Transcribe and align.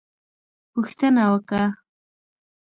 _پوښتنه 0.73 1.23
وکه! 1.33 1.63